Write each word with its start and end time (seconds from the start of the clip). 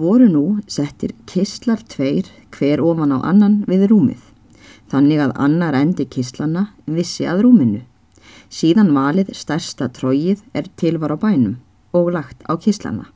voru 0.00 0.26
nú 0.32 0.44
settir 0.66 1.12
kistlar 1.28 1.82
tveir 1.92 2.28
hver 2.56 2.80
ofan 2.80 3.12
á 3.12 3.18
annan 3.30 3.60
við 3.68 3.86
rúmið, 3.92 4.22
þannig 4.90 5.20
að 5.24 5.36
annar 5.46 5.76
endi 5.76 6.06
kistlana 6.08 6.70
vissi 6.86 7.28
að 7.28 7.44
rúminu. 7.46 7.82
Síðan 8.50 8.94
valið 8.96 9.34
stærsta 9.36 9.90
tróið 9.94 10.40
er 10.56 10.66
tilvar 10.80 11.14
á 11.14 11.18
bænum 11.20 11.60
og 11.92 12.10
lagt 12.16 12.42
á 12.50 12.56
kistlana. 12.56 13.06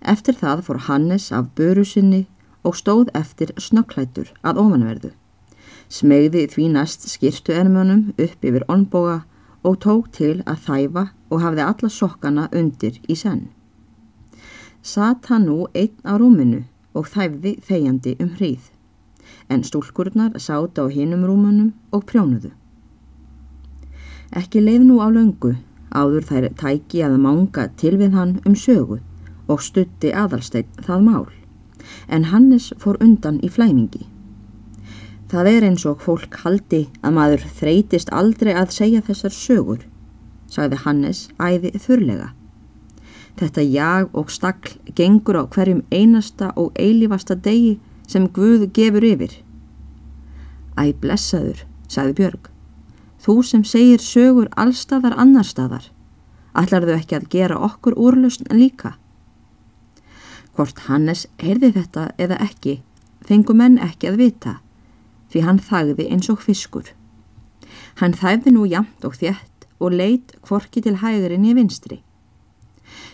Eftir 0.00 0.36
það 0.36 0.64
fór 0.66 0.80
Hannes 0.88 1.30
af 1.32 1.52
börusinni 1.56 2.26
og 2.64 2.76
stóð 2.76 3.08
eftir 3.14 3.52
snökklætur 3.56 4.32
að 4.42 4.60
ofanverðu. 4.64 5.12
Smegði 5.90 6.46
því 6.52 6.66
næst 6.74 7.08
skirtu 7.10 7.54
ermönum 7.56 8.10
upp 8.16 8.44
yfir 8.44 8.66
onboga 8.68 9.22
og 9.62 9.80
tók 9.84 10.12
til 10.16 10.42
að 10.46 10.66
þæfa 10.66 11.06
og 11.30 11.42
hafði 11.44 11.64
alla 11.66 11.90
sokkana 11.92 12.48
undir 12.52 13.00
í 13.08 13.16
senn. 13.16 13.48
Satt 14.82 15.26
hann 15.28 15.44
nú 15.44 15.66
einn 15.76 15.92
á 16.08 16.16
rúminu 16.16 16.62
og 16.96 17.08
þæfði 17.12 17.58
þegjandi 17.66 18.14
um 18.24 18.30
hríð, 18.38 18.70
en 19.52 19.60
stúlkurnar 19.60 20.38
sátt 20.40 20.80
á 20.80 20.88
hinum 20.88 21.26
rúmunum 21.28 21.74
og 21.92 22.06
prjónuðu. 22.08 22.54
Ekki 24.32 24.62
leið 24.64 24.86
nú 24.88 24.96
á 25.04 25.12
löngu, 25.12 25.58
áður 25.92 26.24
þær 26.30 26.48
tæki 26.56 27.04
að 27.04 27.18
manga 27.20 27.68
til 27.76 27.98
við 28.00 28.16
hann 28.16 28.38
um 28.46 28.56
sögu 28.56 29.00
og 29.50 29.60
stutti 29.60 30.14
aðalsteinn 30.16 30.72
það 30.86 31.06
mál, 31.10 31.28
en 32.08 32.30
Hannes 32.32 32.72
fór 32.80 32.96
undan 33.04 33.42
í 33.44 33.52
flæmingi. 33.52 34.06
Það 35.30 35.52
er 35.52 35.68
eins 35.68 35.84
og 35.86 36.00
fólk 36.02 36.40
haldi 36.42 36.86
að 37.04 37.16
maður 37.20 37.48
þreytist 37.60 38.08
aldrei 38.16 38.54
að 38.56 38.72
segja 38.80 39.04
þessar 39.04 39.36
sögur, 39.36 39.84
sagði 40.48 40.80
Hannes 40.86 41.26
æði 41.36 41.76
þurrlega. 41.76 42.32
Þetta 43.40 43.62
jag 43.64 44.10
og 44.12 44.28
stakl 44.28 44.76
gengur 44.96 45.38
á 45.40 45.44
hverjum 45.48 45.80
einasta 45.88 46.50
og 46.60 46.74
eilífasta 46.76 47.34
degi 47.34 47.78
sem 48.06 48.28
Guð 48.28 48.66
gefur 48.76 49.06
yfir. 49.06 49.32
Æ, 50.76 50.92
blessaður, 51.00 51.64
sagði 51.88 52.16
Björg. 52.20 52.50
Þú 53.20 53.36
sem 53.44 53.64
segir 53.64 54.00
sögur 54.04 54.50
allstaðar 54.60 55.16
annarstaðar, 55.16 55.88
allar 56.52 56.84
þau 56.84 56.96
ekki 56.98 57.16
að 57.16 57.28
gera 57.32 57.60
okkur 57.64 57.96
úrlausn 57.96 58.48
líka. 58.52 58.94
Hvort 60.56 60.84
Hannes 60.88 61.26
heyrði 61.40 61.72
þetta 61.76 62.10
eða 62.20 62.40
ekki, 62.44 62.80
fengu 63.24 63.56
menn 63.56 63.78
ekki 63.80 64.10
að 64.10 64.20
vita 64.24 64.58
því 65.30 65.44
hann 65.46 65.60
þagði 65.62 66.08
eins 66.10 66.28
og 66.32 66.42
fiskur. 66.42 66.90
Hann 68.00 68.16
þæfði 68.18 68.54
nú 68.56 68.66
jamt 68.68 69.04
og 69.06 69.16
þjætt 69.20 69.68
og 69.80 69.94
leitt 69.94 70.34
kvorki 70.44 70.82
til 70.84 70.98
hægurinn 71.00 71.46
í 71.46 71.54
vinstri. 71.56 72.00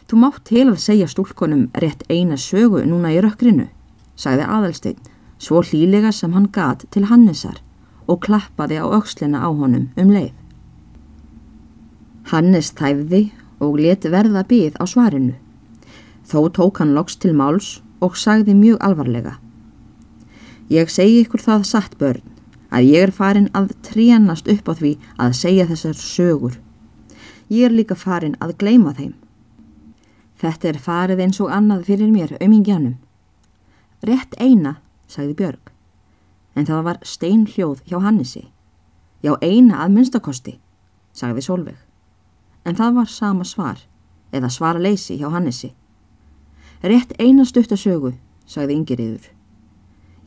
Þú 0.06 0.18
mátt 0.22 0.44
til 0.46 0.68
að 0.68 0.78
segja 0.78 1.06
stúlkonum 1.10 1.64
rétt 1.82 2.04
eina 2.06 2.36
sögu 2.38 2.84
núna 2.86 3.10
í 3.10 3.18
rökkrinu, 3.24 3.66
sagði 4.14 4.44
aðalsteinn, 4.46 5.00
svo 5.42 5.62
hlýlega 5.66 6.12
sem 6.14 6.34
hann 6.36 6.46
gat 6.54 6.84
til 6.94 7.08
Hannesar 7.10 7.58
og 8.06 8.20
klappaði 8.22 8.78
á 8.78 8.86
aukslina 8.86 9.42
á 9.42 9.50
honum 9.50 9.88
um 9.98 10.12
leið. 10.14 10.30
Hannes 12.30 12.70
þæfði 12.78 13.24
og 13.58 13.80
let 13.82 14.06
verða 14.06 14.44
byð 14.46 14.78
á 14.78 14.84
svarinu. 14.86 15.34
Þó 16.26 16.38
tók 16.54 16.78
hann 16.78 16.94
loks 16.94 17.18
til 17.18 17.34
máls 17.34 17.80
og 17.98 18.14
sagði 18.14 18.54
mjög 18.54 18.78
alvarlega. 18.86 19.36
Ég 20.70 20.90
segi 20.90 21.20
ykkur 21.24 21.42
það 21.42 21.66
satt 21.66 21.98
börn 21.98 22.22
að 22.70 22.90
ég 22.94 23.08
er 23.08 23.14
farin 23.14 23.50
að 23.54 23.74
trénast 23.86 24.46
upp 24.50 24.70
á 24.70 24.74
því 24.78 24.96
að 25.18 25.38
segja 25.42 25.66
þessar 25.66 25.98
sögur. 25.98 26.58
Ég 27.50 27.66
er 27.66 27.74
líka 27.74 27.98
farin 27.98 28.38
að 28.42 28.56
gleima 28.62 28.94
þeim. 28.94 29.14
Þetta 30.36 30.68
er 30.68 30.78
farið 30.84 31.22
eins 31.24 31.40
og 31.40 31.52
annað 31.52 31.86
fyrir 31.88 32.10
mér 32.12 32.34
aumingjanum. 32.40 32.98
Rett 34.04 34.36
eina, 34.36 34.76
sagði 35.08 35.34
Björg, 35.38 35.70
en 36.54 36.68
það 36.68 36.82
var 36.84 36.98
steinhljóð 37.02 37.80
hjá 37.88 37.96
Hannesi. 38.04 38.44
Já, 39.24 39.32
eina 39.40 39.80
að 39.80 39.94
minnstakosti, 39.96 40.58
sagði 41.16 41.46
Solveig, 41.46 41.78
en 42.68 42.76
það 42.76 43.00
var 43.00 43.08
sama 43.08 43.46
svar, 43.48 43.80
eða 44.32 44.52
svara 44.52 44.82
leysi 44.82 45.16
hjá 45.16 45.30
Hannesi. 45.32 45.72
Rett 46.84 47.16
eina 47.18 47.46
stuttasögu, 47.48 48.12
sagði 48.44 48.76
Ingeriður. 48.76 49.32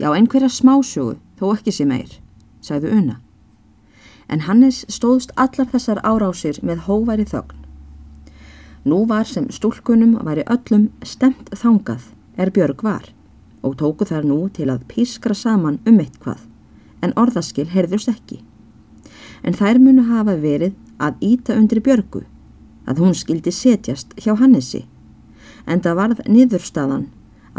Já, 0.01 0.09
einhverja 0.15 0.49
smásögu, 0.49 1.19
þó 1.37 1.53
ekki 1.53 1.75
sem 1.75 1.91
eir, 1.93 2.17
sagði 2.65 2.95
Una. 2.97 3.19
En 4.29 4.45
Hannes 4.49 4.85
stóðst 4.89 5.31
allar 5.35 5.69
þessar 5.69 6.01
árásir 6.01 6.57
með 6.65 6.85
hóværi 6.89 7.25
þögn. 7.29 7.68
Nú 8.85 9.05
var 9.07 9.25
sem 9.27 9.49
stúlkunum 9.51 10.13
væri 10.23 10.45
öllum 10.47 10.89
stemt 11.03 11.49
þangað 11.51 12.05
er 12.39 12.51
Björg 12.55 12.83
var 12.83 13.09
og 13.59 13.75
tóku 13.75 14.05
þær 14.07 14.23
nú 14.23 14.37
til 14.55 14.69
að 14.71 14.85
pískra 14.87 15.35
saman 15.35 15.81
um 15.85 15.97
eitt 15.99 16.15
hvað, 16.23 16.39
en 17.03 17.11
orðaskil 17.19 17.67
heyrðust 17.67 18.07
ekki. 18.07 18.37
En 19.43 19.51
þær 19.51 19.81
munu 19.83 20.05
hafa 20.07 20.37
verið 20.39 20.77
að 20.95 21.19
íta 21.19 21.57
undir 21.59 21.81
Björgu, 21.83 22.21
að 22.87 23.01
hún 23.03 23.17
skildi 23.19 23.51
setjast 23.51 24.15
hjá 24.15 24.31
Hannesi, 24.39 24.85
en 25.67 25.83
það 25.83 25.99
varð 25.99 26.21
niðurstaðan 26.31 27.09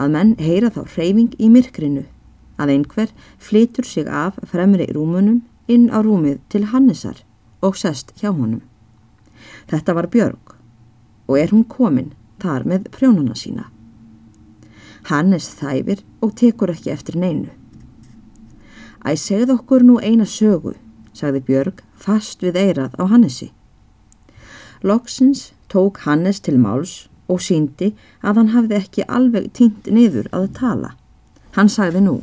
að 0.01 0.15
menn 0.17 0.33
heyra 0.41 0.71
þá 0.73 0.87
hreyfing 0.95 1.37
í 1.37 1.51
myrkrinu 1.53 2.07
að 2.61 2.73
einhver 2.77 3.13
flytur 3.37 3.85
sig 3.85 4.09
af 4.09 4.41
fremri 4.49 4.89
rúmunum 4.89 5.43
inn 5.69 5.91
á 5.93 6.01
rúmið 6.01 6.41
til 6.49 6.65
Hannesar 6.73 7.21
og 7.61 7.77
sest 7.77 8.15
hjá 8.21 8.33
honum. 8.33 8.65
Þetta 9.69 9.97
var 9.97 10.09
Björg 10.09 10.57
og 11.31 11.39
er 11.39 11.53
hún 11.55 11.63
komin 11.71 12.11
þar 12.43 12.67
með 12.67 12.89
prjónuna 12.97 13.37
sína. 13.39 13.69
Hannes 15.07 15.47
þæfir 15.61 16.03
og 16.21 16.35
tekur 16.37 16.73
ekki 16.75 16.91
eftir 16.91 17.17
neinu. 17.17 17.49
Æ, 19.07 19.15
segð 19.15 19.55
okkur 19.55 19.87
nú 19.87 20.01
eina 20.03 20.27
sögu, 20.27 20.75
sagði 21.15 21.45
Björg 21.47 21.85
fast 21.95 22.43
við 22.43 22.59
eirað 22.59 22.99
á 22.99 23.07
Hannesi. 23.07 23.53
Loksins 24.83 25.53
tók 25.73 26.03
Hannes 26.05 26.43
til 26.43 26.59
máls 26.59 27.07
og 27.31 27.39
síndi 27.41 27.95
að 28.21 28.43
hann 28.43 28.53
hafði 28.57 28.81
ekki 28.81 29.07
alveg 29.07 29.53
týnt 29.55 29.87
niður 29.87 30.27
að 30.35 30.51
tala. 30.59 30.97
Hann 31.55 31.71
sagði 31.71 32.03
nú, 32.05 32.17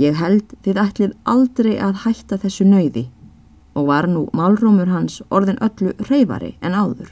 Ég 0.00 0.16
held 0.16 0.54
þið 0.64 0.78
ætlið 0.80 1.16
aldrei 1.28 1.74
að 1.76 1.98
hætta 2.06 2.38
þessu 2.40 2.64
nöyði 2.64 3.10
og 3.76 3.88
var 3.90 4.08
nú 4.08 4.22
málrómur 4.32 4.88
hans 4.88 5.18
orðin 5.28 5.60
öllu 5.60 5.92
reyfari 6.08 6.54
en 6.64 6.72
áður. 6.72 7.10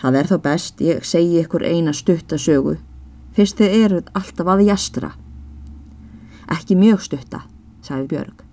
Það 0.00 0.18
er 0.20 0.28
þá 0.30 0.36
best 0.44 0.82
ég 0.84 1.06
segi 1.08 1.40
ykkur 1.40 1.64
eina 1.64 1.94
stuttasögu 1.96 2.76
fyrst 3.36 3.60
þið 3.60 3.76
eruð 3.84 4.10
alltaf 4.16 4.50
að 4.52 4.64
jastra. 4.66 5.10
Ekki 6.52 6.76
mjög 6.78 7.02
stutta, 7.04 7.42
sagði 7.84 8.06
Björg. 8.12 8.44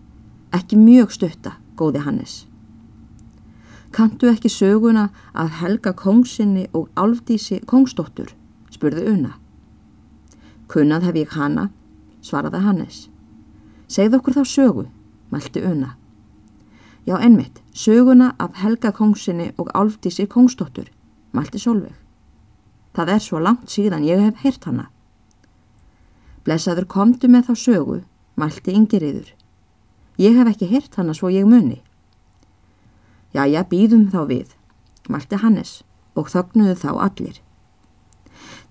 Ekki 0.54 0.80
mjög 0.80 1.14
stutta, 1.16 1.56
góði 1.80 2.04
Hannes. 2.04 2.34
Kantu 3.94 4.32
ekki 4.32 4.50
söguna 4.50 5.10
að 5.38 5.54
helga 5.62 5.94
kongsinni 5.94 6.66
og 6.74 6.90
álfdísi 6.98 7.60
kongsdóttur, 7.70 8.34
spurði 8.74 9.06
Una. 9.12 9.36
Kunnað 10.68 11.10
hef 11.10 11.20
ég 11.22 11.36
hana 11.38 11.68
svaraði 12.24 12.64
Hannes. 12.64 13.04
Segð 13.88 14.18
okkur 14.18 14.40
þá 14.40 14.44
sögu, 14.50 14.88
mælti 15.30 15.62
Una. 15.68 15.94
Já, 17.06 17.18
ennmitt, 17.20 17.62
söguna 17.74 18.32
af 18.40 18.56
Helga 18.56 18.92
kongsinni 18.92 19.52
og 19.58 19.70
Álfdísi 19.76 20.24
kongstóttur, 20.28 20.88
mælti 21.34 21.60
Solveig. 21.60 21.96
Það 22.94 23.10
er 23.16 23.22
svo 23.26 23.40
langt 23.42 23.72
síðan 23.74 24.06
ég 24.06 24.22
hef 24.22 24.44
heyrt 24.44 24.66
hana. 24.70 24.90
Blesaður 26.46 26.86
komdu 26.86 27.30
með 27.32 27.50
þá 27.50 27.54
sögu, 27.58 28.02
mælti 28.38 28.76
Ingeriður. 28.78 29.32
Ég 30.22 30.38
hef 30.38 30.52
ekki 30.52 30.70
heyrt 30.70 31.00
hana 31.00 31.16
svo 31.18 31.32
ég 31.34 31.48
muni. 31.50 31.82
Já, 33.34 33.48
býðum 33.66 34.12
þá 34.14 34.22
við, 34.30 34.54
mælti 35.10 35.40
Hannes 35.42 35.82
og 36.14 36.30
þögnuðu 36.30 36.76
þá 36.78 36.92
allir. 37.02 37.40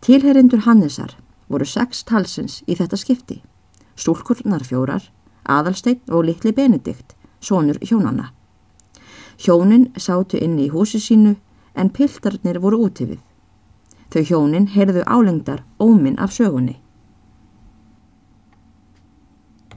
Tilherindur 0.02 0.62
Hannesar 0.66 1.16
voru 1.50 1.66
sex 1.66 2.04
talsins 2.06 2.60
í 2.66 2.76
þetta 2.78 2.98
skipti. 2.98 3.40
Stúlkurnar 3.98 4.62
fjórar, 4.64 5.02
aðalsteinn 5.42 6.00
og 6.08 6.28
litli 6.28 6.52
Benedikt, 6.54 7.16
sonur 7.40 7.80
hjónanna. 7.82 8.30
Hjónin 9.42 9.90
sátu 9.98 10.38
inni 10.38 10.68
í 10.68 10.70
húsi 10.70 11.00
sínu 11.02 11.34
en 11.74 11.90
piltarnir 11.90 12.60
voru 12.60 12.84
úti 12.86 13.06
við. 13.10 13.20
Þau 14.12 14.22
hjónin 14.28 14.68
heyrðu 14.74 15.04
álengdar 15.06 15.64
óminn 15.80 16.18
af 16.20 16.32
sögunni. 16.36 16.78